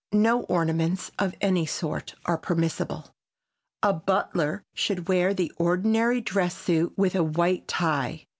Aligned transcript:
No 0.13 0.41
ornaments 0.45 1.11
of 1.19 1.35
any 1.41 1.67
sort 1.67 2.15
are 2.25 2.35
permissible. 2.39 3.13
A 3.83 3.93
butler 3.93 4.63
should 4.73 5.07
wear 5.07 5.31
the 5.31 5.51
ordinary 5.57 6.21
dress 6.21 6.57
suit 6.57 6.97
with 6.97 7.13
a 7.13 7.23
white 7.23 7.67
tie. 7.67 8.25